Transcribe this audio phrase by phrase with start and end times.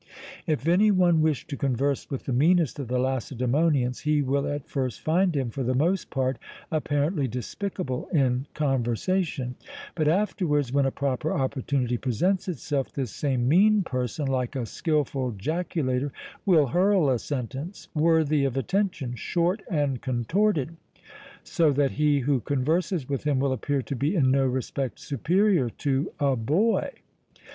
[0.47, 4.67] "If any one wish to converse with the meanest of the Lacedæmonians, he will at
[4.67, 6.39] first find him, for the most part,
[6.71, 9.53] apparently despicable in conversation;
[9.93, 15.33] but afterwards, when a proper opportunity presents itself, this same mean person, like a skilful
[15.33, 16.11] jaculator,
[16.47, 20.77] will hurl a sentence, worthy of attention, short and contorted;
[21.43, 25.69] so that he who converses with him will appear to be in no respect superior
[25.69, 26.89] to a boy!